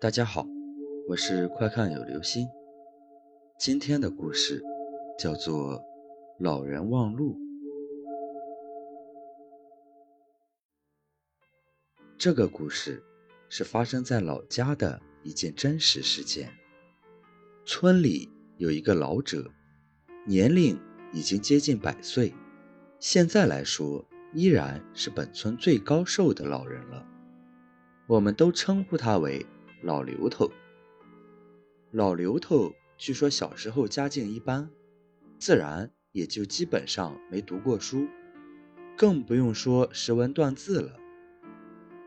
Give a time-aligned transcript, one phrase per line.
[0.00, 0.46] 大家好，
[1.10, 2.48] 我是快看有流星。
[3.58, 4.62] 今天的故事
[5.18, 5.74] 叫做
[6.38, 7.34] 《老人忘路》。
[12.16, 13.02] 这个故事
[13.50, 16.50] 是发生在老家的一件真实事件。
[17.66, 18.26] 村里
[18.56, 19.52] 有一个老者，
[20.26, 20.80] 年龄
[21.12, 22.32] 已经接近百岁，
[22.98, 27.06] 现在来说依然是本村最高寿的老人了。
[28.06, 29.44] 我们都称呼他为。
[29.82, 30.50] 老刘头，
[31.90, 34.68] 老刘头据说小时候家境一般，
[35.38, 38.06] 自然也就基本上没读过书，
[38.94, 41.00] 更不用说识文断字了。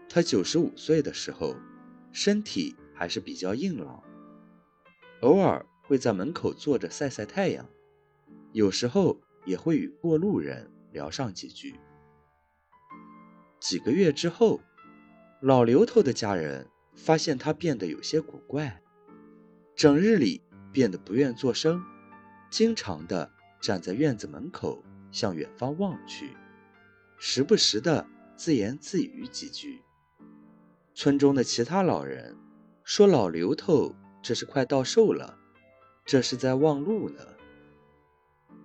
[0.07, 1.55] 他九十五岁的时候，
[2.11, 4.03] 身体还是比较硬朗，
[5.21, 7.67] 偶尔会在门口坐着晒晒太阳，
[8.51, 11.79] 有时候也会与过路人聊上几句。
[13.59, 14.61] 几个月之后，
[15.41, 16.67] 老刘头的家人。
[16.95, 18.81] 发现他变得有些古怪，
[19.75, 21.83] 整日里变得不愿作声，
[22.49, 23.31] 经常的
[23.61, 26.35] 站在院子门口向远方望去，
[27.17, 29.83] 时不时的自言自语几句。
[30.93, 32.37] 村中的其他老人
[32.83, 35.37] 说：“老刘头这是快到寿了，
[36.05, 37.19] 这是在望路呢。”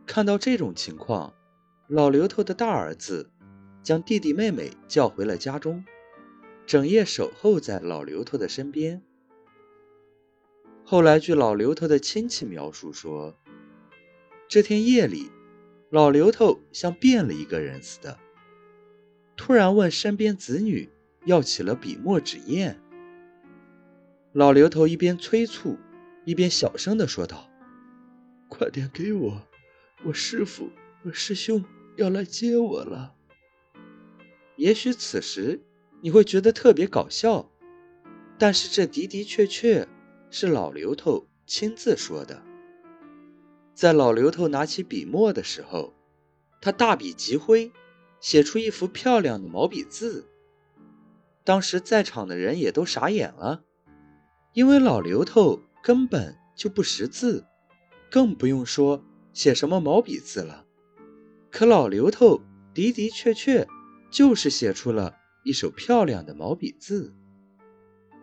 [0.07, 1.35] 看到这种情况，
[1.87, 3.31] 老刘头的大儿子
[3.83, 5.85] 将弟弟妹妹叫回了家中。
[6.69, 9.03] 整夜守候在老刘头的身边。
[10.85, 13.35] 后来，据老刘头的亲戚描述说，
[14.47, 15.31] 这天夜里，
[15.89, 18.19] 老刘头像变了一个人似的，
[19.35, 20.91] 突然问身边子女
[21.25, 22.79] 要起了笔墨纸砚。
[24.33, 25.79] 老刘头一边催促，
[26.27, 27.49] 一边小声的说道
[28.47, 29.43] ：“快点给我，
[30.05, 30.69] 我师傅
[31.03, 31.65] 我师兄
[31.97, 33.15] 要来接我了。”
[34.57, 35.63] 也许此时。
[36.01, 37.51] 你会觉得特别搞笑，
[38.39, 39.87] 但是这的的确确
[40.31, 42.43] 是老刘头亲自说的。
[43.75, 45.93] 在老刘头拿起笔墨的时候，
[46.61, 47.73] 他大笔疾挥，
[48.21, 50.27] 写出一幅漂亮的毛笔字。
[51.45, 53.63] 当时在场的人也都傻眼了，
[54.53, 57.45] 因为老刘头根本就不识字，
[58.11, 60.65] 更不用说写什么毛笔字了。
[61.51, 62.41] 可老刘头
[62.75, 63.67] 的的确确
[64.11, 65.18] 就是写出了。
[65.49, 67.15] 一手漂亮的毛笔字，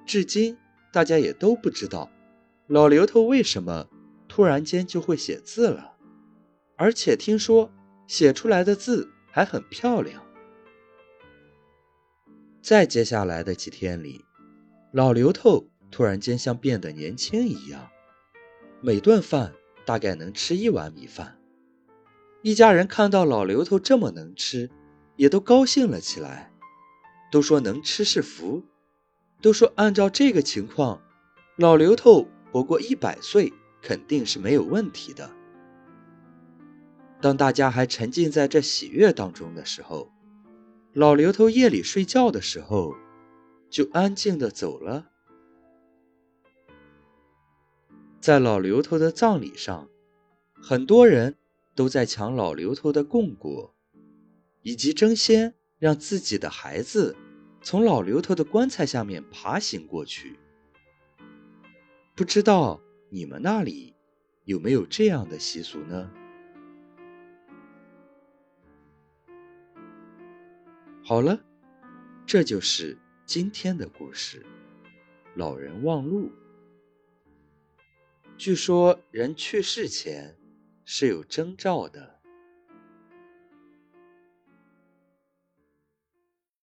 [0.06, 0.56] 至今
[0.94, 2.12] 大家也都不知道
[2.68, 3.88] 老刘头为什么
[4.28, 5.96] 突然间就会写字了，
[6.76, 7.74] 而且听说
[8.06, 10.24] 写出来的字还很漂亮。
[12.62, 14.24] 在接下来的几天里，
[14.92, 17.90] 老刘头突然间像变得年轻一样，
[18.82, 19.52] 每顿饭
[19.84, 21.40] 大概能吃一碗米饭。
[22.44, 24.70] 一家人看到老刘头这么能吃，
[25.16, 26.52] 也都高兴了起来。
[27.36, 28.64] 都说能吃是福，
[29.42, 31.02] 都说按照这个情况，
[31.58, 33.52] 老刘头活过一百岁
[33.82, 35.30] 肯定是没有问题的。
[37.20, 40.10] 当大家还沉浸在这喜悦当中的时候，
[40.94, 42.96] 老刘头夜里睡觉的时候，
[43.70, 45.10] 就安静的走了。
[48.22, 49.90] 在老刘头的葬礼上，
[50.54, 51.36] 很多人
[51.76, 53.76] 都在抢老刘头的供果，
[54.62, 57.14] 以及争先让自己的孩子。
[57.66, 60.38] 从老刘头的棺材下面爬行过去，
[62.14, 63.96] 不知道你们那里
[64.44, 66.12] 有没有这样的习俗呢？
[71.04, 71.44] 好了，
[72.28, 72.96] 这就是
[73.26, 74.46] 今天的故事。
[75.34, 76.32] 老人忘路。
[78.38, 80.38] 据说人去世前
[80.86, 82.15] 是有征兆的。